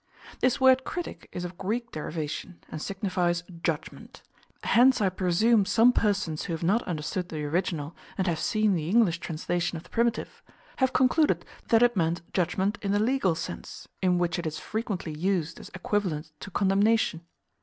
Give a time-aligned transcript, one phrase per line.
[0.39, 4.23] This word critic is of Greek derivation, and signifies judgment.
[4.63, 8.89] Hence I presume some persons who have not understood the original, and have seen the
[8.89, 10.41] English translation of the primitive,
[10.77, 15.13] have concluded that it meant judgment in the legal sense, in which it is frequently
[15.13, 17.23] used as equivalent to condemnation.